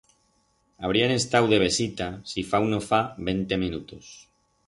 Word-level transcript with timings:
Habrían 0.83 1.11
estau 1.19 1.45
de 1.51 1.59
vesita 1.65 2.07
si 2.31 2.47
fa 2.49 2.57
u 2.65 2.67
no 2.71 2.79
fa 2.89 3.01
vente 3.27 3.55
menutos. 3.63 4.05